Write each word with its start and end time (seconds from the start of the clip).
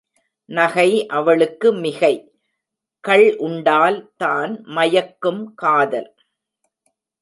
நகை 0.49 1.07
அவளுக்கு 1.07 1.73
மிகை. 1.73 2.13
கள் 3.03 3.27
உண்டால்தான் 3.39 4.53
மயக்கும் 4.67 5.53
காதல்! 5.55 6.11